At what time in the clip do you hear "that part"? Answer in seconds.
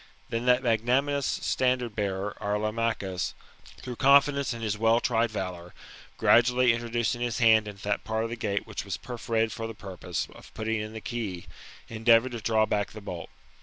7.83-8.23